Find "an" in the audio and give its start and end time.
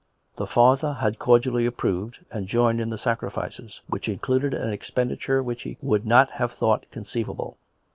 4.55-4.73